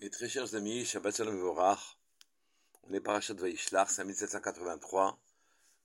Mes 0.00 0.10
très 0.10 0.28
chers 0.28 0.54
amis, 0.54 0.84
Shabbat 0.84 1.16
Shalom 1.16 1.36
Vorach, 1.40 1.98
on 2.84 2.94
est 2.94 3.00
parachat 3.00 3.34
de 3.34 3.40
Vaishlach, 3.40 3.90
5783, 3.90 5.18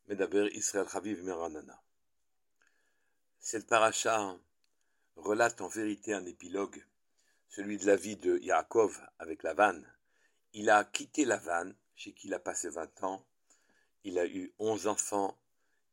Medaber 0.07 0.49
Israël 0.53 0.87
Chaviv 0.87 1.23
Meranana. 1.23 1.81
Cette 3.39 3.65
paracha 3.65 4.37
relate 5.15 5.61
en 5.61 5.67
vérité 5.67 6.13
un 6.13 6.27
épilogue, 6.27 6.85
celui 7.49 7.79
de 7.79 7.87
la 7.87 7.95
vie 7.95 8.15
de 8.15 8.37
Yaakov 8.37 9.01
avec 9.17 9.41
Lavan. 9.41 9.81
Il 10.53 10.69
a 10.69 10.83
quitté 10.83 11.25
Lavan, 11.25 11.73
chez 11.95 12.13
qui 12.13 12.27
il 12.27 12.35
a 12.35 12.39
passé 12.39 12.69
20 12.69 13.03
ans. 13.05 13.25
Il 14.03 14.19
a 14.19 14.27
eu 14.27 14.53
11 14.59 14.85
enfants. 14.85 15.35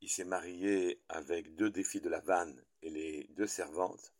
Il 0.02 0.10
s'est 0.10 0.26
marié 0.26 1.00
avec 1.08 1.56
deux 1.56 1.70
des 1.70 1.84
filles 1.84 2.02
de 2.02 2.10
Lavan 2.10 2.52
et 2.82 2.90
les 2.90 3.30
deux 3.30 3.46
servantes. 3.46 4.12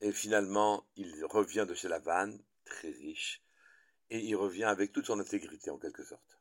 Et 0.00 0.12
finalement, 0.12 0.86
il 0.96 1.26
revient 1.26 1.66
de 1.68 1.74
chez 1.74 1.88
Lavan 1.88 2.32
très 2.66 2.90
riche, 2.90 3.42
et 4.10 4.18
il 4.18 4.36
revient 4.36 4.64
avec 4.64 4.92
toute 4.92 5.06
son 5.06 5.18
intégrité 5.18 5.70
en 5.70 5.78
quelque 5.78 6.04
sorte. 6.04 6.38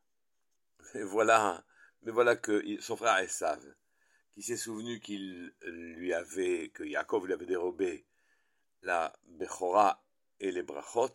Mais 0.93 1.03
voilà, 1.03 1.63
mais 2.03 2.11
voilà 2.11 2.35
que 2.35 2.63
son 2.81 2.97
frère 2.97 3.17
Esav, 3.19 3.63
qui 4.33 4.43
s'est 4.43 4.57
souvenu 4.57 4.99
qu'il 4.99 5.53
lui 5.61 6.13
avait, 6.13 6.69
que 6.69 6.83
Yaakov 6.83 7.25
lui 7.25 7.33
avait 7.33 7.45
dérobé 7.45 8.05
la 8.81 9.13
Bechora 9.25 10.03
et 10.39 10.51
les 10.51 10.63
Brachot, 10.63 11.13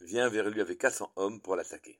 vient 0.00 0.28
vers 0.28 0.50
lui 0.50 0.60
avec 0.60 0.78
400 0.78 1.12
hommes 1.16 1.40
pour 1.40 1.54
l'attaquer. 1.54 1.98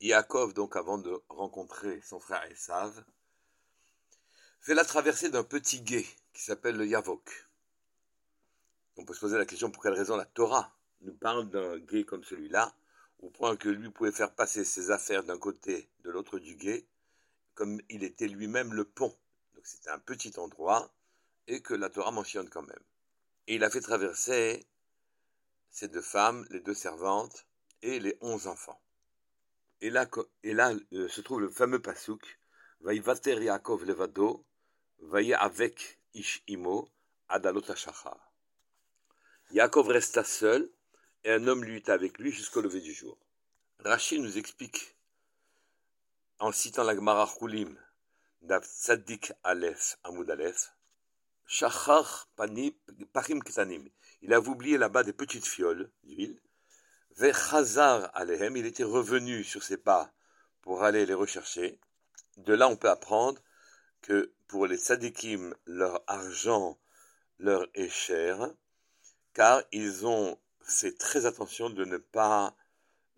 Yaakov, 0.00 0.54
donc, 0.54 0.76
avant 0.76 0.98
de 0.98 1.22
rencontrer 1.28 2.00
son 2.02 2.18
frère 2.20 2.44
Esav, 2.50 3.04
fait 4.60 4.74
la 4.74 4.84
traversée 4.84 5.28
d'un 5.28 5.44
petit 5.44 5.82
gué 5.82 6.06
qui 6.32 6.42
s'appelle 6.42 6.76
le 6.76 6.86
Yavok. 6.86 7.48
On 8.96 9.04
peut 9.04 9.14
se 9.14 9.20
poser 9.20 9.38
la 9.38 9.46
question 9.46 9.70
pour 9.70 9.82
quelle 9.82 9.94
raison 9.94 10.16
la 10.16 10.26
Torah 10.26 10.74
nous 11.00 11.14
parle 11.14 11.48
d'un 11.48 11.78
guet 11.78 12.04
comme 12.04 12.24
celui-là, 12.24 12.74
au 13.20 13.30
point 13.30 13.56
que 13.56 13.68
lui 13.68 13.90
pouvait 13.90 14.12
faire 14.12 14.34
passer 14.34 14.64
ses 14.64 14.90
affaires 14.90 15.24
d'un 15.24 15.38
côté, 15.38 15.88
de 16.04 16.10
l'autre 16.10 16.38
du 16.38 16.56
guet, 16.56 16.86
comme 17.54 17.80
il 17.88 18.04
était 18.04 18.28
lui-même 18.28 18.74
le 18.74 18.84
pont. 18.84 19.14
Donc 19.54 19.66
c'était 19.66 19.90
un 19.90 19.98
petit 19.98 20.38
endroit, 20.38 20.92
et 21.46 21.60
que 21.60 21.74
la 21.74 21.88
Torah 21.88 22.10
mentionne 22.10 22.48
quand 22.48 22.62
même. 22.62 22.82
Et 23.46 23.56
il 23.56 23.64
a 23.64 23.70
fait 23.70 23.80
traverser 23.80 24.66
ces 25.70 25.88
deux 25.88 26.02
femmes, 26.02 26.46
les 26.50 26.60
deux 26.60 26.74
servantes, 26.74 27.46
et 27.82 27.98
les 27.98 28.16
onze 28.20 28.46
enfants. 28.46 28.80
Et 29.80 29.90
là, 29.90 30.06
euh, 30.92 31.08
se 31.08 31.20
trouve 31.20 31.40
le 31.40 31.50
fameux 31.50 31.80
pasouk, 31.80 32.38
Vaïvater 32.80 33.42
Yaakov 33.42 33.84
levado, 33.84 34.44
Vaïe 35.00 35.34
avec 35.34 35.98
Ish 36.14 36.44
imo, 36.46 36.88
Adalot. 37.28 37.62
Yaakov 39.52 39.88
resta 39.88 40.24
seul, 40.24 40.70
et 41.24 41.30
un 41.30 41.46
homme 41.46 41.62
lutte 41.62 41.90
avec 41.90 42.18
lui 42.18 42.32
jusqu'au 42.32 42.62
lever 42.62 42.80
du 42.80 42.94
jour. 42.94 43.18
Rachid 43.80 44.18
nous 44.18 44.38
explique, 44.38 44.96
en 46.38 46.52
citant 46.52 46.84
la 46.84 46.94
Gemara 46.94 47.30
Chulim, 47.38 47.78
d'Tzadik 48.40 49.34
Aleph, 49.44 49.98
Amoud 50.04 50.30
Aleph, 50.30 50.72
Shachar 51.44 52.28
Pachim 52.34 53.40
Ketanim. 53.40 53.90
Il 54.22 54.32
a 54.32 54.40
oublié 54.40 54.78
là-bas 54.78 55.02
des 55.02 55.12
petites 55.12 55.46
fioles 55.46 55.90
d'huile. 56.02 56.40
Vechazar 57.16 58.10
Alehem, 58.14 58.56
il 58.56 58.64
était 58.64 58.84
revenu 58.84 59.44
sur 59.44 59.62
ses 59.62 59.76
pas 59.76 60.14
pour 60.62 60.82
aller 60.82 61.04
les 61.04 61.12
rechercher. 61.12 61.78
De 62.38 62.54
là, 62.54 62.68
on 62.68 62.76
peut 62.76 62.88
apprendre 62.88 63.42
que 64.00 64.32
pour 64.46 64.66
les 64.66 64.78
tzadikim, 64.78 65.54
leur 65.66 66.02
argent 66.06 66.78
leur 67.38 67.66
est 67.74 67.90
cher, 67.90 68.50
car 69.34 69.62
ils 69.72 70.06
ont 70.06 70.38
fait 70.64 70.96
très 70.96 71.26
attention 71.26 71.70
de 71.70 71.84
ne 71.84 71.96
pas 71.98 72.54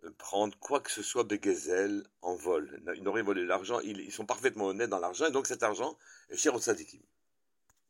euh, 0.04 0.10
prendre 0.18 0.56
quoi 0.58 0.80
que 0.80 0.90
ce 0.90 1.02
soit 1.02 1.24
Begezel 1.24 2.04
en 2.22 2.34
vol. 2.34 2.82
Ils 2.96 3.02
n'auraient 3.02 3.22
volé 3.22 3.44
l'argent, 3.44 3.80
ils, 3.80 4.12
sont 4.12 4.26
parfaitement 4.26 4.66
honnêtes 4.66 4.90
dans 4.90 4.98
l'argent, 4.98 5.26
et 5.26 5.30
donc 5.30 5.46
cet 5.46 5.62
argent 5.62 5.96
est 6.30 6.36
cher 6.36 6.54
au 6.54 6.60
tzadikim. 6.60 7.02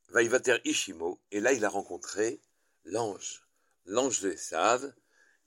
Vaïvater 0.08 0.58
Ishimo, 0.64 1.20
et 1.30 1.40
là 1.40 1.52
il 1.52 1.64
a 1.64 1.68
rencontré 1.68 2.40
l'ange, 2.84 3.46
l'ange 3.86 4.20
de 4.20 4.30
Esav, 4.30 4.92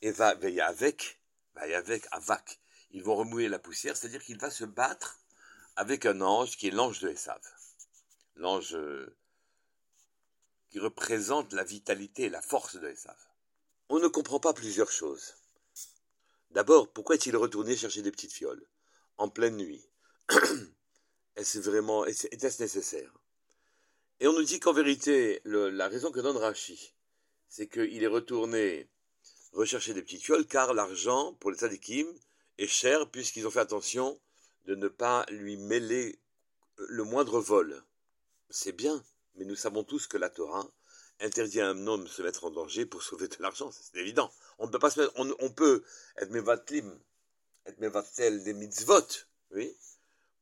et 0.02 0.12
va 0.12 0.36
veiller 0.36 0.62
avec, 0.62 1.20
avec 1.56 2.08
Avak. 2.12 2.60
Ils 2.92 3.04
vont 3.04 3.16
remouiller 3.16 3.50
la 3.50 3.60
poussière, 3.60 3.98
c'est-à-dire 3.98 4.24
qu'il 4.24 4.38
va 4.38 4.50
se 4.50 4.64
battre 4.64 5.20
avec 5.76 6.06
un 6.06 6.22
ange 6.22 6.58
qui 6.58 6.68
est 6.68 6.72
l'ange 6.72 7.00
de 7.00 7.10
Esav. 7.10 7.42
L'ange 8.36 8.76
euh, 8.76 9.16
représente 10.80 11.54
la 11.54 11.64
vitalité 11.64 12.24
et 12.24 12.30
la 12.30 12.42
force 12.42 12.76
de 12.76 12.88
Esav. 12.88 13.18
On 13.90 14.00
ne 14.00 14.08
comprend 14.08 14.40
pas 14.40 14.54
plusieurs 14.54 14.92
choses. 14.92 15.36
D'abord, 16.52 16.92
pourquoi 16.92 17.16
est-il 17.16 17.36
retourné 17.36 17.76
chercher 17.76 18.02
des 18.02 18.12
petites 18.12 18.34
fioles 18.34 18.66
en 19.18 19.30
pleine 19.30 19.58
nuit? 19.58 19.86
Est-ce 21.36 21.60
vraiment, 21.60 22.06
était-ce 22.06 22.62
nécessaire? 22.62 23.12
Et 24.20 24.28
on 24.28 24.34
nous 24.34 24.44
dit 24.44 24.60
qu'en 24.60 24.74
vérité, 24.74 25.42
la 25.46 25.88
raison 25.88 26.12
que 26.12 26.20
donne 26.20 26.38
Rachi, 26.38 26.94
c'est 27.48 27.68
qu'il 27.68 28.04
est 28.04 28.08
retourné 28.08 28.90
rechercher 29.54 29.94
des 29.94 30.02
petites 30.02 30.24
fioles 30.24 30.48
car 30.48 30.74
l'argent 30.74 31.34
pour 31.34 31.52
les 31.52 31.58
tzadikim 31.58 32.08
est 32.58 32.68
cher 32.68 33.10
puisqu'ils 33.10 33.46
ont 33.46 33.52
fait 33.52 33.60
attention 33.60 34.20
de 34.66 34.76
ne 34.76 34.88
pas 34.88 35.26
lui 35.30 35.58
mêler 35.58 36.20
le 36.78 37.04
moindre 37.04 37.40
vol. 37.40 37.84
C'est 38.50 38.72
bien, 38.72 39.04
mais 39.38 39.46
nous 39.46 39.56
savons 39.56 39.84
tous 39.84 40.08
que 40.08 40.18
la 40.18 40.30
Torah 40.30 40.68
interdit 41.20 41.62
à 41.62 41.70
un 41.70 41.88
homme 41.88 42.04
de 42.04 42.10
se 42.10 42.22
mettre 42.22 42.46
en 42.46 42.52
danger 42.52 42.86
pour 42.86 43.04
sauver 43.04 43.28
de 43.28 43.36
l'argent, 43.40 43.72
c'est 43.72 44.00
évident. 44.00 44.32
On 44.60 44.68
ne 44.68 44.72
peut 44.72 44.80
pas 44.80 44.90
se 44.90 45.00
mettre, 45.00 45.14
on, 45.16 45.50
peut 45.50 45.84
être 46.18 46.30
mevatlim, 46.30 47.00
être 47.66 47.80
mevatel 47.80 48.44
des 48.44 48.54
mitzvot, 48.54 49.08
oui, 49.52 49.76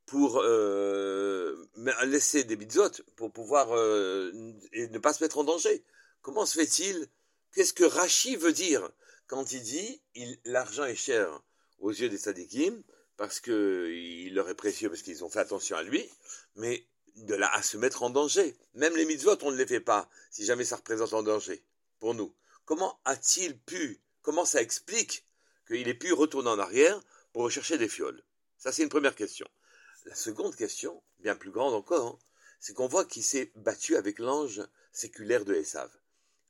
pour 0.04 0.40
euh, 0.42 1.68
laisser 2.04 2.44
des 2.44 2.56
mitzvot, 2.56 2.90
pour 3.16 3.32
pouvoir 3.32 3.72
euh, 3.72 4.32
et 4.72 4.88
ne 4.88 4.98
pas 4.98 5.12
se 5.12 5.22
mettre 5.22 5.38
en 5.38 5.44
danger. 5.44 5.84
Comment 6.22 6.46
se 6.46 6.58
fait-il? 6.58 7.08
Qu'est-ce 7.52 7.72
que 7.72 7.84
Rachi 7.84 8.36
veut 8.36 8.52
dire 8.52 8.88
quand 9.26 9.52
il 9.52 9.62
dit 9.62 10.00
l'argent 10.44 10.84
est 10.84 10.94
cher 10.94 11.42
aux 11.78 11.90
yeux 11.90 12.08
des 12.08 12.18
sadikim 12.18 12.82
parce 13.16 13.40
qu'il 13.40 14.34
leur 14.34 14.48
est 14.48 14.54
précieux 14.54 14.88
parce 14.90 15.02
qu'ils 15.02 15.24
ont 15.24 15.30
fait 15.30 15.40
attention 15.40 15.76
à 15.76 15.82
lui, 15.82 16.08
mais 16.54 16.86
de 17.16 17.34
là 17.34 17.52
à 17.54 17.62
se 17.62 17.76
mettre 17.76 18.02
en 18.02 18.10
danger. 18.10 18.56
Même 18.74 18.96
les 18.96 19.04
mitzvot, 19.04 19.38
on 19.42 19.50
ne 19.50 19.56
les 19.56 19.66
fait 19.66 19.80
pas, 19.80 20.08
si 20.30 20.44
jamais 20.44 20.64
ça 20.64 20.76
représente 20.76 21.14
un 21.14 21.22
danger 21.22 21.62
pour 21.98 22.14
nous. 22.14 22.34
Comment 22.64 23.00
a-t-il 23.04 23.58
pu, 23.58 24.00
comment 24.22 24.44
ça 24.44 24.60
explique 24.60 25.24
qu'il 25.66 25.88
ait 25.88 25.94
pu 25.94 26.12
retourner 26.12 26.50
en 26.50 26.58
arrière 26.58 27.00
pour 27.32 27.42
rechercher 27.42 27.78
des 27.78 27.88
fioles? 27.88 28.22
Ça, 28.58 28.72
c'est 28.72 28.82
une 28.82 28.88
première 28.88 29.14
question. 29.14 29.48
La 30.04 30.14
seconde 30.14 30.54
question, 30.54 31.02
bien 31.20 31.36
plus 31.36 31.50
grande 31.50 31.74
encore, 31.74 32.06
hein, 32.06 32.18
c'est 32.60 32.74
qu'on 32.74 32.88
voit 32.88 33.04
qu'il 33.04 33.22
s'est 33.22 33.52
battu 33.54 33.96
avec 33.96 34.18
l'ange 34.18 34.62
séculaire 34.92 35.44
de 35.44 35.54
Esav. 35.54 35.90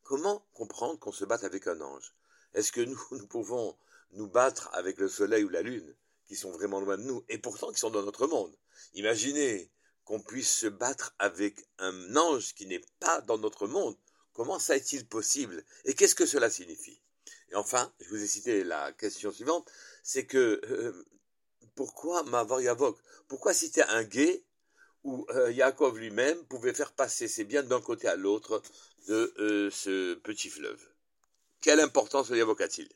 Comment 0.03 0.47
comprendre 0.55 0.99
qu'on 0.99 1.13
se 1.13 1.25
batte 1.25 1.45
avec 1.45 1.67
un 1.67 1.81
ange? 1.81 2.15
Est-ce 2.55 2.73
que 2.73 2.81
nous, 2.81 3.01
nous 3.13 3.27
pouvons 3.27 3.77
nous 4.13 4.29
battre 4.29 4.71
avec 4.73 4.99
le 4.99 5.09
soleil 5.09 5.45
ou 5.45 5.49
la 5.49 5.63
lune, 5.63 5.95
qui 6.27 6.37
sont 6.37 6.51
vraiment 6.51 6.81
loin 6.81 6.97
de 6.97 7.03
nous, 7.03 7.25
et 7.29 7.39
pourtant 7.39 7.73
qui 7.73 7.81
sont 7.81 7.91
dans 7.91 8.03
notre 8.03 8.27
monde? 8.27 8.57
Imaginez 8.95 9.71
qu'on 10.07 10.21
puisse 10.21 10.51
se 10.51 10.69
battre 10.69 11.15
avec 11.19 11.67
un 11.79 12.17
ange 12.17 12.55
qui 12.55 12.65
n'est 12.67 12.85
pas 13.01 13.21
dans 13.23 13.39
notre 13.39 13.67
monde. 13.67 13.97
Comment 14.33 14.59
ça 14.59 14.77
est-il 14.77 15.07
possible 15.07 15.65
Et 15.85 15.95
qu'est-ce 15.95 16.15
que 16.15 16.27
cela 16.27 16.49
signifie? 16.49 17.01
Et 17.51 17.57
enfin, 17.57 17.93
je 18.01 18.09
vous 18.09 18.23
ai 18.23 18.27
cité 18.27 18.65
la 18.65 18.93
question 18.93 19.33
suivante, 19.33 19.71
c'est 20.03 20.25
que 20.25 20.61
euh, 20.71 21.07
pourquoi 21.75 22.23
Mavar 22.23 22.61
Yavok 22.61 22.99
Pourquoi 23.29 23.53
citer 23.53 23.83
un 23.83 24.05
guet 24.05 24.45
où 25.03 25.27
euh, 25.31 25.51
Yaakov 25.51 25.99
lui-même 25.99 26.39
pouvait 26.47 26.75
faire 26.75 26.93
passer 26.93 27.29
ses 27.29 27.45
biens 27.45 27.63
d'un 27.65 27.81
côté 27.81 28.07
à 28.09 28.17
l'autre 28.17 28.63
de 29.09 29.35
euh, 29.39 29.71
ce 29.71 30.15
petit 30.15 30.51
fleuve? 30.51 30.81
Quelle 31.61 31.81
importance 31.81 32.31
le 32.31 32.39
Yavok 32.39 32.61
a-t-il? 32.61 32.89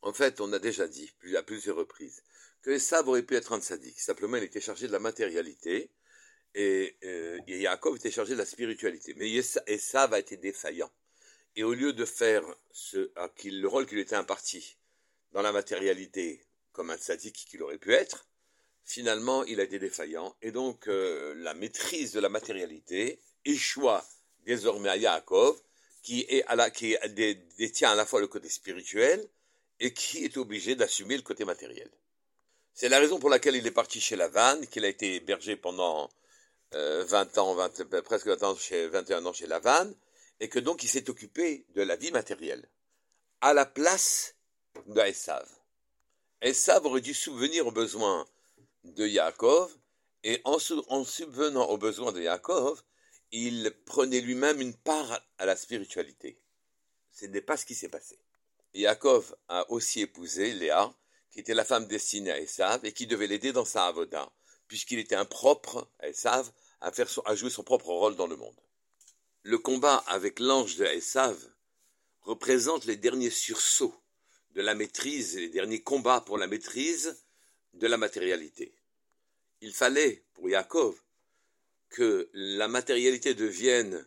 En 0.00 0.14
fait, 0.14 0.40
on 0.40 0.52
a 0.54 0.58
déjà 0.58 0.88
dit 0.88 1.12
à 1.36 1.42
plusieurs 1.42 1.76
reprises 1.76 2.22
que 2.62 2.70
Esav 2.70 3.06
aurait 3.08 3.22
pu 3.22 3.36
être 3.36 3.52
un 3.52 3.60
sadique. 3.60 4.00
Simplement, 4.00 4.38
il 4.38 4.44
était 4.44 4.60
chargé 4.60 4.86
de 4.86 4.92
la 4.92 4.98
matérialité 4.98 5.90
et, 6.56 6.96
euh, 7.04 7.38
Yaakov 7.46 7.96
était 7.96 8.10
chargé 8.10 8.32
de 8.32 8.38
la 8.38 8.46
spiritualité. 8.46 9.14
Mais 9.16 9.30
Esav 9.30 10.14
a 10.14 10.18
été 10.18 10.36
défaillant. 10.38 10.90
Et 11.54 11.62
au 11.62 11.74
lieu 11.74 11.92
de 11.92 12.04
faire 12.04 12.42
ce, 12.72 13.10
ah, 13.16 13.30
le 13.44 13.66
rôle 13.66 13.86
qui 13.86 13.94
lui 13.94 14.02
était 14.02 14.16
imparti 14.16 14.76
dans 15.32 15.42
la 15.42 15.52
matérialité 15.52 16.42
comme 16.72 16.90
un 16.90 16.98
sadique 16.98 17.46
qu'il 17.48 17.62
aurait 17.62 17.78
pu 17.78 17.92
être, 17.92 18.26
finalement 18.84 19.44
il 19.44 19.60
a 19.60 19.64
été 19.64 19.78
défaillant. 19.78 20.34
Et 20.42 20.50
donc 20.50 20.88
euh, 20.88 21.34
la 21.36 21.54
maîtrise 21.54 22.12
de 22.12 22.20
la 22.20 22.28
matérialité 22.28 23.18
échoua 23.44 24.06
désormais 24.44 24.88
à 24.88 24.96
Yaakov, 24.96 25.60
qui, 26.02 26.24
est 26.28 26.44
à 26.44 26.56
la, 26.56 26.70
qui 26.70 26.96
détient 27.58 27.90
à 27.90 27.94
la 27.94 28.06
fois 28.06 28.20
le 28.20 28.28
côté 28.28 28.48
spirituel 28.48 29.26
et 29.80 29.92
qui 29.92 30.24
est 30.24 30.36
obligé 30.36 30.74
d'assumer 30.74 31.16
le 31.16 31.22
côté 31.22 31.44
matériel. 31.44 31.90
C'est 32.72 32.88
la 32.88 32.98
raison 32.98 33.18
pour 33.18 33.30
laquelle 33.30 33.56
il 33.56 33.66
est 33.66 33.72
parti 33.72 34.00
chez 34.00 34.16
Lavan, 34.16 34.60
qu'il 34.70 34.84
a 34.84 34.88
été 34.88 35.16
hébergé 35.16 35.56
pendant 35.56 36.10
20 36.72 36.78
euh, 36.78 37.40
ans, 37.40 37.56
euh, 37.58 38.02
presque 38.02 38.26
20 38.26 38.42
ans 38.42 38.56
chez, 38.56 38.88
21 38.88 39.24
ans 39.26 39.32
chez 39.32 39.46
Lavanne, 39.46 39.94
et 40.40 40.48
que 40.48 40.58
donc 40.58 40.82
il 40.82 40.88
s'est 40.88 41.08
occupé 41.08 41.66
de 41.74 41.82
la 41.82 41.96
vie 41.96 42.12
matérielle. 42.12 42.68
à 43.40 43.54
la 43.54 43.66
place 43.66 44.34
de 44.86 45.00
Esav. 45.00 45.48
Aurait 46.84 47.00
dû 47.00 47.14
subvenir 47.14 47.66
aux 47.66 47.72
besoins 47.72 48.26
de 48.84 49.06
Yaakov, 49.06 49.76
et 50.24 50.40
en, 50.44 50.58
subvenant 50.58 51.66
aux 51.68 51.78
besoins 51.78 52.12
de 52.12 52.20
Yaakov, 52.20 52.82
il 53.30 53.72
prenait 53.84 54.20
lui-même 54.20 54.60
une 54.60 54.74
part 54.74 55.20
à 55.38 55.46
la 55.46 55.56
spiritualité. 55.56 56.38
Ce 57.12 57.26
n'est 57.26 57.40
pas 57.40 57.56
ce 57.56 57.66
qui 57.66 57.74
s'est 57.74 57.88
passé. 57.88 58.18
Yaakov 58.74 59.36
a 59.48 59.70
aussi 59.70 60.02
épousé 60.02 60.52
Léa, 60.52 60.92
qui 61.30 61.40
était 61.40 61.54
la 61.54 61.64
femme 61.64 61.86
destinée 61.86 62.32
à 62.32 62.40
Esav 62.40 62.84
et 62.84 62.92
qui 62.92 63.06
devait 63.06 63.26
l'aider 63.26 63.52
dans 63.52 63.64
sa 63.64 63.86
avoda, 63.86 64.30
puisqu'il 64.68 64.98
était 64.98 65.14
impropre 65.14 65.88
faire 66.12 66.44
à 67.24 67.34
jouer 67.34 67.50
son 67.50 67.62
propre 67.62 67.88
rôle 67.88 68.16
dans 68.16 68.26
le 68.26 68.36
monde. 68.36 68.56
Le 69.42 69.58
combat 69.58 69.96
avec 70.08 70.40
l'ange 70.40 70.76
de 70.76 70.84
Esav 70.84 71.36
représente 72.22 72.84
les 72.84 72.96
derniers 72.96 73.30
sursauts 73.30 73.94
de 74.50 74.62
la 74.62 74.74
maîtrise, 74.74 75.36
les 75.36 75.48
derniers 75.48 75.82
combats 75.82 76.20
pour 76.20 76.38
la 76.38 76.46
maîtrise 76.46 77.16
de 77.74 77.86
la 77.86 77.96
matérialité. 77.96 78.74
Il 79.60 79.72
fallait, 79.72 80.24
pour 80.34 80.48
Yaakov, 80.48 81.00
que 81.88 82.28
la 82.32 82.66
matérialité 82.68 83.34
devienne 83.34 84.06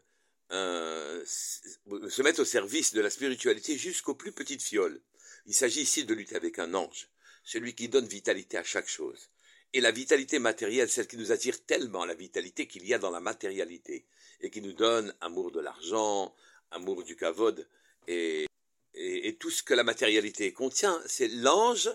se 0.49 2.21
mette 2.21 2.39
au 2.39 2.45
service 2.45 2.93
de 2.93 3.01
la 3.01 3.09
spiritualité 3.09 3.77
jusqu'aux 3.77 4.15
plus 4.15 4.31
petites 4.31 4.63
fioles. 4.63 4.99
Il 5.45 5.53
s'agit 5.53 5.81
ici 5.81 6.03
de 6.03 6.13
lutter 6.13 6.35
avec 6.35 6.59
un 6.59 6.73
ange, 6.73 7.07
celui 7.43 7.73
qui 7.73 7.87
donne 7.87 8.07
vitalité 8.07 8.57
à 8.57 8.63
chaque 8.63 8.89
chose. 8.89 9.29
Et 9.73 9.81
la 9.81 9.91
vitalité 9.91 10.39
matérielle, 10.39 10.89
celle 10.89 11.07
qui 11.07 11.17
nous 11.17 11.31
attire 11.31 11.63
tellement, 11.65 12.05
la 12.05 12.15
vitalité 12.15 12.67
qu'il 12.67 12.85
y 12.87 12.93
a 12.93 12.99
dans 12.99 13.11
la 13.11 13.19
matérialité, 13.19 14.05
et 14.41 14.49
qui 14.49 14.61
nous 14.61 14.73
donne 14.73 15.13
amour 15.21 15.51
de 15.51 15.59
l'argent, 15.59 16.33
amour 16.71 17.03
du 17.03 17.15
kavod, 17.15 17.67
et, 18.07 18.47
et, 18.95 19.35
tout 19.35 19.51
ce 19.51 19.61
que 19.61 19.75
la 19.75 19.83
matérialité 19.83 20.51
contient, 20.53 20.99
c'est 21.05 21.27
l'ange 21.27 21.89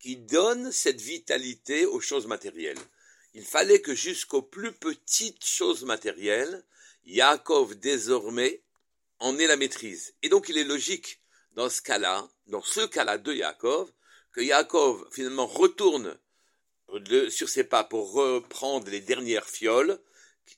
qui 0.00 0.16
donne 0.16 0.72
cette 0.72 1.00
vitalité 1.00 1.86
aux 1.86 2.00
choses 2.00 2.26
matérielles. 2.26 2.78
Il 3.34 3.44
fallait 3.44 3.80
que 3.80 3.94
jusqu'aux 3.94 4.42
plus 4.42 4.72
petites 4.72 5.44
choses 5.44 5.84
matérielles, 5.84 6.64
Yaakov 7.04 7.76
désormais 7.76 8.62
en 9.20 9.38
ait 9.38 9.46
la 9.46 9.56
maîtrise. 9.56 10.14
Et 10.22 10.28
donc 10.28 10.48
il 10.48 10.58
est 10.58 10.64
logique 10.64 11.20
dans 11.54 11.68
ce 11.68 11.82
cas-là, 11.82 12.28
dans 12.46 12.62
ce 12.62 12.80
cas-là 12.86 13.18
de 13.18 13.32
Yaakov, 13.32 13.92
que 14.32 14.40
Yaakov 14.40 15.08
finalement 15.12 15.46
retourne 15.46 16.18
sur 17.30 17.48
ses 17.48 17.64
pas 17.64 17.84
pour 17.84 18.12
reprendre 18.12 18.88
les 18.90 19.00
dernières 19.00 19.48
fioles. 19.48 19.98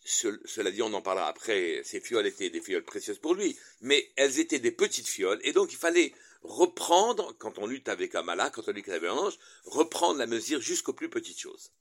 cela 0.05 0.71
dit, 0.71 0.83
on 0.83 0.93
en 0.93 1.03
parlera 1.03 1.29
après, 1.29 1.83
ces 1.85 2.01
fioles 2.01 2.27
étaient 2.27 2.51
des 2.51 2.61
fioles 2.61 2.85
précieuses 2.85 3.19
pour 3.19 3.35
lui, 3.35 3.57
mais 3.81 4.11
elles 4.17 4.39
étaient 4.41 4.59
des 4.59 4.73
petites 4.73 5.09
fioles, 5.09 5.41
et 5.43 5.53
donc 5.53 5.73
il 5.73 5.79
fallait 5.79 6.13
reprendre, 6.43 7.35
quand 7.39 7.59
on 7.59 7.67
lutte 7.67 7.89
avec 7.89 8.15
un 8.15 8.23
malin, 8.23 8.51
quand 8.51 8.69
on 8.69 8.73
lutte 8.73 8.89
avec 8.89 9.05
un 9.05 9.13
ange, 9.13 9.39
reprendre 9.65 10.19
la 10.19 10.27
mesure 10.27 10.61
jusqu'aux 10.61 10.93
plus 10.93 11.09
petites 11.09 11.39
choses. 11.39 11.73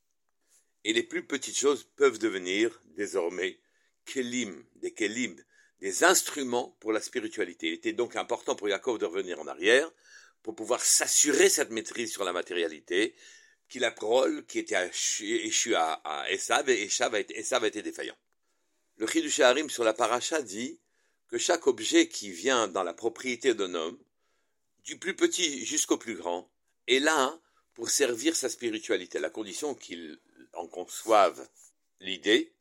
Et 0.84 0.94
les 0.94 1.04
plus 1.04 1.26
petites 1.26 1.58
choses 1.58 1.88
peuvent 1.96 2.20
devenir 2.20 2.82
désormais 2.96 3.60
kelim, 4.06 4.64
des 4.76 4.92
kelim, 4.92 5.36
des 5.80 6.04
instruments 6.04 6.76
pour 6.80 6.92
la 6.92 7.02
spiritualité. 7.02 7.68
Il 7.68 7.74
était 7.74 7.94
donc 7.94 8.16
important 8.16 8.56
pour 8.56 8.70
Yaakov 8.70 8.98
de 8.98 9.06
revenir 9.06 9.40
en 9.40 9.48
arrière 9.48 9.92
pour 10.44 10.56
pouvoir 10.56 10.82
s'assurer 10.82 11.50
cette 11.50 11.72
maîtrise 11.72 12.12
sur 12.12 12.24
la 12.24 12.34
matérialité, 12.34 13.16
qu'il 13.72 13.86
a 13.86 13.96
rôle 13.98 14.46
qui 14.46 14.60
était 14.60 14.92
échu 15.10 15.76
à, 15.76 15.94
à 16.04 16.30
Esav 16.30 16.70
et 16.70 16.84
Esav 16.84 17.16
a, 17.16 17.20
été, 17.68 17.82
défaillant. 17.82 18.18
Le 18.98 19.08
Chidush 19.08 19.40
Harim 19.40 19.70
sur 19.70 19.86
la 19.86 19.94
paracha 19.94 20.42
dit 20.42 20.78
que 21.30 21.38
chaque 21.38 21.66
objet 21.68 22.10
qui 22.10 22.32
vient 22.32 22.68
dans 22.68 22.84
la 22.84 22.94
propriété 22.94 23.54
d'un 23.54 23.74
homme, 23.74 23.98
du 24.84 25.00
plus 25.00 25.16
petit 25.16 25.66
jusqu'au 25.66 25.98
plus 25.98 26.16
grand, 26.16 26.52
est 26.88 27.00
là 27.00 27.40
pour 27.74 27.90
servir 27.90 28.36
sa 28.36 28.50
spiritualité, 28.50 29.20
la 29.20 29.30
condition 29.30 29.74
qu'il 29.74 30.20
en 30.52 30.68
conçoive 30.68 31.48
l'idée, 32.02 32.52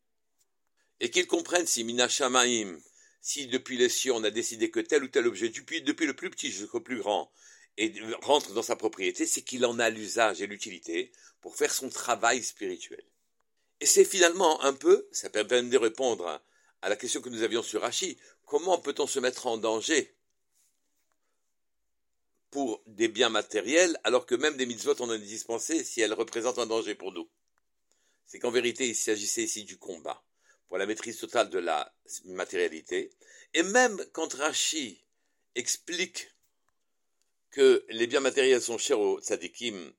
et 1.01 1.11
qu'ils 1.11 1.27
comprennent 1.27 1.67
si 1.67 1.83
Minashamaim, 1.83 2.79
si 3.21 3.49
depuis 3.49 3.77
les 3.77 3.89
cieux 3.89 4.13
on 4.13 4.23
a 4.23 4.31
décidé 4.31 4.71
que 4.71 4.79
tel 4.79 5.03
ou 5.03 5.09
tel 5.09 5.27
objet, 5.27 5.49
depuis 5.49 6.07
le 6.07 6.15
plus 6.15 6.31
petit 6.31 6.53
jusqu'au 6.53 6.81
plus 6.81 6.99
grand, 6.99 7.33
et 7.77 7.95
rentre 8.23 8.53
dans 8.53 8.63
sa 8.63 8.77
propriété, 8.77 9.27
c'est 9.27 9.43
qu'il 9.43 9.65
en 9.65 9.79
a 9.79 9.91
l'usage 9.91 10.43
et 10.43 10.47
l'utilité 10.47 11.13
pour 11.41 11.57
faire 11.57 11.73
son 11.73 11.89
travail 11.89 12.43
spirituel. 12.43 13.03
Et 13.81 13.87
c'est 13.87 14.05
finalement 14.05 14.63
un 14.63 14.75
peu, 14.75 15.09
ça 15.11 15.31
permet 15.31 15.63
de 15.63 15.79
répondre 15.79 16.41
à, 16.83 16.89
la 16.89 16.97
question 16.97 17.21
que 17.21 17.31
nous 17.31 17.43
avions 17.43 17.63
sur 17.63 17.81
Rachi, 17.81 18.19
comment 18.45 18.79
peut-on 18.79 19.07
se 19.07 19.19
mettre 19.19 19.47
en 19.47 19.57
danger 19.57 20.15
pour 22.51 22.83
des 22.87 23.09
biens 23.09 23.29
matériels 23.29 23.99
alors 24.05 24.27
que 24.27 24.35
même 24.35 24.57
des 24.57 24.67
mitzvot 24.67 24.97
on 25.01 25.09
en 25.09 25.15
est 25.15 25.19
dispensé 25.19 25.85
si 25.85 26.01
elles 26.01 26.13
représentent 26.13 26.59
un 26.59 26.67
danger 26.67 26.95
pour 26.95 27.13
nous? 27.13 27.29
C'est 28.27 28.39
qu'en 28.39 28.51
vérité 28.51 28.89
il 28.89 28.95
s'agissait 28.95 29.45
ici 29.45 29.65
du 29.65 29.79
combat 29.79 30.23
pour 30.69 30.79
la 30.79 30.87
maîtrise 30.87 31.19
totale 31.19 31.51
de 31.51 31.59
la 31.59 31.93
matérialité. 32.27 33.11
Et 33.55 33.63
même 33.63 34.05
quand 34.13 34.35
Rachi 34.35 35.03
explique 35.55 36.31
que 37.51 37.85
les 37.89 38.07
biens 38.07 38.21
matériels 38.21 38.63
sont 38.63 38.79
chers 38.79 39.01
aux 39.01 39.21
tzadikim 39.21 39.93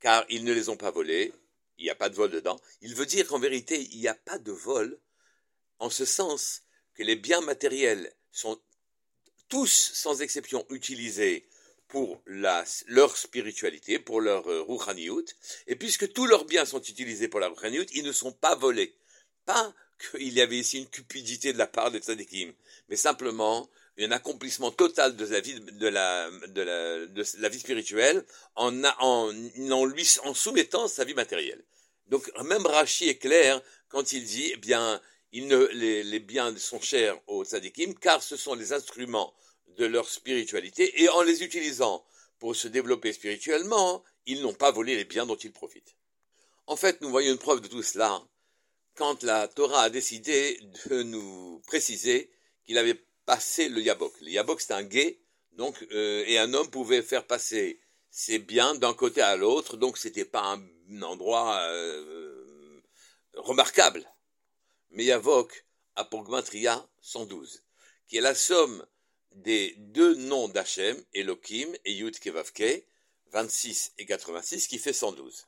car 0.00 0.24
ils 0.28 0.44
ne 0.44 0.52
les 0.52 0.68
ont 0.68 0.76
pas 0.76 0.90
volés, 0.90 1.32
il 1.78 1.84
n'y 1.84 1.90
a 1.90 1.94
pas 1.94 2.08
de 2.08 2.14
vol 2.14 2.30
dedans, 2.30 2.60
il 2.80 2.94
veut 2.94 3.06
dire 3.06 3.26
qu'en 3.26 3.38
vérité, 3.38 3.88
il 3.92 3.98
n'y 3.98 4.08
a 4.08 4.14
pas 4.14 4.38
de 4.38 4.52
vol 4.52 4.98
en 5.78 5.90
ce 5.90 6.04
sens 6.04 6.62
que 6.94 7.02
les 7.02 7.16
biens 7.16 7.40
matériels 7.40 8.12
sont 8.30 8.60
tous, 9.48 9.92
sans 9.94 10.22
exception, 10.22 10.66
utilisés 10.70 11.48
pour 11.88 12.20
leur 12.26 13.16
spiritualité, 13.16 13.98
pour 13.98 14.20
leur 14.20 14.48
euh, 14.48 15.24
et 15.66 15.76
puisque 15.76 16.12
tous 16.12 16.26
leurs 16.26 16.44
biens 16.44 16.64
sont 16.64 16.82
utilisés 16.82 17.28
pour 17.28 17.40
la 17.40 17.48
rouchaniout, 17.48 17.86
ils 17.92 18.04
ne 18.04 18.12
sont 18.12 18.32
pas 18.32 18.56
volés. 18.56 18.96
Pas 19.44 19.72
qu'il 20.10 20.32
y 20.32 20.40
avait 20.40 20.58
ici 20.58 20.78
une 20.78 20.88
cupidité 20.88 21.52
de 21.52 21.58
la 21.58 21.66
part 21.66 21.90
des 21.90 22.00
tzadikim, 22.00 22.52
mais 22.88 22.96
simplement 22.96 23.70
un 23.98 24.10
accomplissement 24.12 24.70
total 24.70 25.16
de 25.16 25.24
la 25.24 25.40
vie, 27.48 27.58
spirituelle 27.58 28.24
en, 28.54 28.84
en, 29.00 29.32
lui, 29.86 30.04
soumettant 30.34 30.88
sa 30.88 31.04
vie 31.04 31.14
matérielle. 31.14 31.64
Donc 32.08 32.30
même 32.44 32.66
Rachi 32.66 33.08
est 33.08 33.18
clair 33.18 33.60
quand 33.88 34.12
il 34.12 34.24
dit, 34.24 34.50
eh 34.52 34.56
bien, 34.58 35.00
il 35.32 35.48
ne, 35.48 35.66
les, 35.72 36.02
les, 36.02 36.20
biens 36.20 36.56
sont 36.56 36.80
chers 36.80 37.18
aux 37.26 37.44
tzadikim 37.44 37.94
car 37.94 38.22
ce 38.22 38.36
sont 38.36 38.54
les 38.54 38.72
instruments 38.72 39.34
de 39.76 39.86
leur 39.86 40.08
spiritualité 40.08 41.02
et 41.02 41.08
en 41.08 41.22
les 41.22 41.42
utilisant 41.42 42.04
pour 42.38 42.54
se 42.54 42.68
développer 42.68 43.12
spirituellement, 43.12 44.04
ils 44.26 44.42
n'ont 44.42 44.54
pas 44.54 44.70
volé 44.70 44.96
les 44.96 45.04
biens 45.04 45.26
dont 45.26 45.36
ils 45.36 45.52
profitent. 45.52 45.96
En 46.66 46.76
fait, 46.76 47.00
nous 47.00 47.10
voyons 47.10 47.32
une 47.32 47.38
preuve 47.38 47.60
de 47.60 47.68
tout 47.68 47.82
cela 47.82 48.22
quand 48.94 49.22
la 49.22 49.46
Torah 49.48 49.82
a 49.82 49.90
décidé 49.90 50.58
de 50.86 51.02
nous 51.02 51.62
préciser 51.66 52.30
qu'il 52.64 52.78
avait 52.78 53.00
passé 53.26 53.68
le 53.68 53.82
Yabok. 53.82 54.14
Le 54.22 54.30
Yabok, 54.30 54.60
c'est 54.60 54.72
un 54.72 54.82
guet, 54.82 55.18
donc, 55.52 55.86
euh, 55.92 56.24
et 56.26 56.38
un 56.38 56.54
homme 56.54 56.70
pouvait 56.70 57.02
faire 57.02 57.26
passer 57.26 57.80
ses 58.10 58.38
biens 58.38 58.74
d'un 58.74 58.94
côté 58.94 59.20
à 59.20 59.36
l'autre, 59.36 59.76
donc 59.76 59.98
c'était 59.98 60.24
pas 60.24 60.54
un, 60.54 61.02
endroit 61.02 61.58
euh, 61.70 62.80
remarquable. 63.34 64.08
Mais 64.90 65.04
Yabok 65.04 65.66
a 65.96 66.04
pour 66.04 66.24
Gmatria 66.24 66.88
112, 67.02 67.62
qui 68.08 68.16
est 68.16 68.20
la 68.20 68.34
somme 68.34 68.86
des 69.32 69.74
deux 69.78 70.14
noms 70.14 70.48
d'Hachem, 70.48 70.96
Elohim 71.12 71.68
et 71.84 71.92
Yud 71.92 72.18
Kevavke, 72.18 72.84
26 73.32 73.92
et 73.98 74.06
86, 74.06 74.68
qui 74.68 74.78
fait 74.78 74.92
112. 74.92 75.46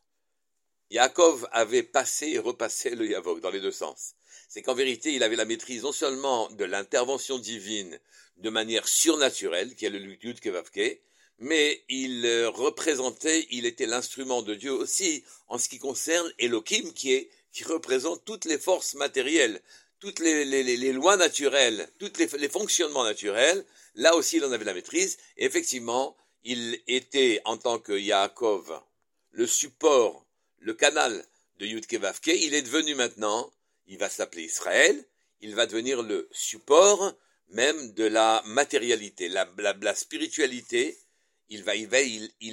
Yaakov 0.90 1.48
avait 1.52 1.82
passé 1.82 2.28
et 2.28 2.38
repassé 2.38 2.90
le 2.90 3.06
Yavok 3.06 3.40
dans 3.40 3.50
les 3.50 3.60
deux 3.60 3.72
sens. 3.72 4.14
C'est 4.48 4.62
qu'en 4.62 4.74
vérité, 4.74 5.12
il 5.12 5.22
avait 5.22 5.36
la 5.36 5.44
maîtrise 5.44 5.82
non 5.82 5.92
seulement 5.92 6.48
de 6.50 6.64
l'intervention 6.64 7.38
divine 7.38 8.00
de 8.38 8.50
manière 8.50 8.88
surnaturelle, 8.88 9.74
qui 9.74 9.84
est 9.84 9.90
le 9.90 10.00
Yud 10.00 10.40
Kevavke, 10.40 11.00
mais 11.38 11.84
il 11.88 12.46
représentait, 12.46 13.46
il 13.50 13.66
était 13.66 13.86
l'instrument 13.86 14.42
de 14.42 14.54
Dieu 14.54 14.72
aussi 14.72 15.24
en 15.48 15.58
ce 15.58 15.68
qui 15.68 15.78
concerne 15.78 16.32
Elohim, 16.38 16.92
qui, 16.94 17.12
est, 17.12 17.30
qui 17.52 17.64
représente 17.64 18.24
toutes 18.24 18.46
les 18.46 18.58
forces 18.58 18.94
matérielles, 18.94 19.60
toutes 20.00 20.20
les, 20.20 20.44
les, 20.44 20.92
lois 20.92 21.16
naturelles, 21.16 21.88
tous 21.98 22.12
les, 22.18 22.26
les, 22.38 22.48
fonctionnements 22.48 23.04
naturels. 23.04 23.64
Là 23.94 24.16
aussi, 24.16 24.36
il 24.36 24.44
en 24.44 24.52
avait 24.52 24.64
la 24.64 24.74
maîtrise. 24.74 25.18
Et 25.36 25.44
effectivement, 25.44 26.16
il 26.44 26.80
était, 26.86 27.40
en 27.44 27.56
tant 27.56 27.78
que 27.78 27.92
Yaakov, 27.92 28.80
le 29.30 29.46
support 29.46 30.24
le 30.58 30.74
canal 30.74 31.24
de 31.58 31.66
Yudkevavke, 31.66 32.28
il 32.28 32.54
est 32.54 32.62
devenu 32.62 32.94
maintenant, 32.94 33.50
il 33.86 33.98
va 33.98 34.08
s'appeler 34.08 34.44
Israël, 34.44 35.04
il 35.40 35.54
va 35.54 35.66
devenir 35.66 36.02
le 36.02 36.28
support 36.32 37.14
même 37.50 37.92
de 37.92 38.04
la 38.04 38.42
matérialité, 38.46 39.28
la, 39.28 39.94
spiritualité, 39.94 40.98
il, 41.48 41.66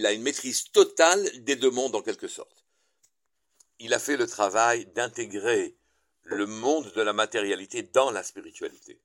a 0.05 0.13
une 0.13 0.21
maîtrise 0.21 0.71
totale 0.71 1.43
des 1.43 1.57
deux 1.57 1.71
mondes 1.71 1.95
en 1.95 2.01
quelque 2.01 2.29
sorte. 2.29 2.65
Il 3.79 3.93
a 3.93 3.99
fait 3.99 4.15
le 4.15 4.25
travail 4.25 4.85
d'intégrer 4.95 5.75
le 6.23 6.45
monde 6.45 6.93
de 6.93 7.01
la 7.01 7.11
matérialité 7.11 7.83
dans 7.83 8.09
la 8.09 8.23
spiritualité. 8.23 9.01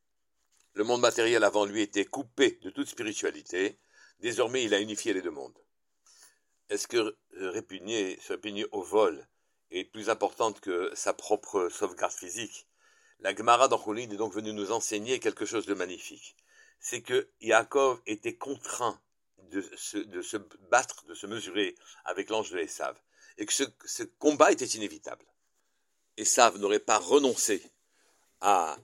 Le 0.74 0.84
monde 0.84 1.00
matériel 1.00 1.42
avant 1.42 1.64
lui 1.64 1.82
était 1.82 2.04
coupé 2.04 2.60
de 2.62 2.70
toute 2.70 2.86
spiritualité, 2.86 3.80
Désormais, 4.20 4.64
il 4.64 4.74
a 4.74 4.80
unifié 4.80 5.12
les 5.12 5.22
deux 5.22 5.30
mondes. 5.30 5.58
Est-ce 6.70 6.86
que 6.86 7.16
répugner, 7.32 8.16
se 8.20 8.32
répugner 8.32 8.64
au 8.70 8.80
vol 8.80 9.26
est 9.72 9.84
plus 9.84 10.08
importante 10.08 10.60
que 10.60 10.92
sa 10.94 11.12
propre 11.12 11.68
sauvegarde 11.68 12.12
physique? 12.12 12.68
La 13.18 13.34
Gemara 13.34 13.66
d'Anchoulid 13.66 14.12
est 14.12 14.16
donc 14.16 14.32
venue 14.32 14.52
nous 14.52 14.70
enseigner 14.70 15.18
quelque 15.18 15.44
chose 15.44 15.66
de 15.66 15.74
magnifique. 15.74 16.36
C'est 16.78 17.02
que 17.02 17.28
Yaakov 17.40 18.00
était 18.06 18.36
contraint 18.36 19.00
de 19.50 19.60
se, 19.76 20.36
battre, 20.70 21.04
de 21.06 21.14
se 21.14 21.26
mesurer 21.26 21.74
avec 22.04 22.30
l'ange 22.30 22.50
de 22.52 22.58
Esav, 22.58 22.96
et 23.36 23.46
que 23.46 23.52
ce, 23.52 23.64
ce 23.84 24.04
combat 24.04 24.52
était 24.52 24.64
inévitable. 24.64 25.26
Esav 26.16 26.56
n'aurait 26.58 26.78
pas 26.78 26.98
renoncé 26.98 27.68
à 28.40 28.78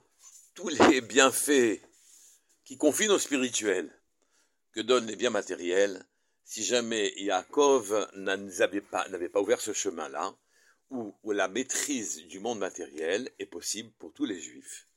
tous 0.55 0.67
les 0.67 0.99
bienfaits 0.99 1.79
qui 2.65 2.77
confinent 2.77 3.11
au 3.11 3.19
spirituel 3.19 3.89
que 4.73 4.81
donnent 4.81 5.07
les 5.07 5.15
biens 5.15 5.29
matériels 5.29 6.05
si 6.47 6.63
jamais 6.63 7.13
Yaakov 7.17 8.09
n'avait 8.13 8.79
pas, 8.81 9.05
ouvert 9.41 9.59
ce 9.59 9.73
chemin-là, 9.73 10.33
où, 10.89 11.13
la 11.25 11.49
maîtrise 11.49 12.25
du 12.27 12.39
monde 12.39 12.59
matériel 12.59 13.29
est 13.37 13.45
possible 13.45 13.91
pour 13.99 14.13
tous 14.13 14.23
les 14.23 14.39
juifs. 14.39 14.87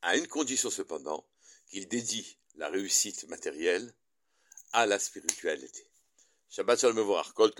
À 0.00 0.16
une 0.16 0.26
condition 0.26 0.70
cependant, 0.70 1.26
qu'il 1.68 1.86
dédie 1.88 2.38
la 2.54 2.70
réussite 2.70 3.28
matérielle 3.28 3.92
à 4.72 4.86
la 4.86 4.98
spiritualité. 4.98 5.86
Shabbat 6.48 6.80
Shalom 6.80 7.22
Kol 7.34 7.52